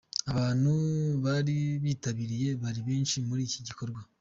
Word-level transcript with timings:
Abantu 0.31 0.71
bari 1.23 1.57
bitabiriye 1.83 2.49
ari 2.69 2.81
benshi 2.87 3.17
muri 3.27 3.41
iki 3.47 3.59
gikorwa. 3.67 3.99